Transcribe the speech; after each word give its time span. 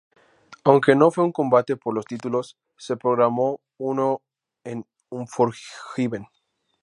Aunque 0.63 0.95
no 0.95 1.11
fue 1.11 1.23
un 1.23 1.31
combate 1.31 1.75
por 1.77 1.93
los 1.93 2.07
títulos, 2.07 2.57
se 2.75 2.97
programó 2.97 3.61
uno 3.77 4.23
en 4.63 4.83
Unforgiven. 5.09 6.25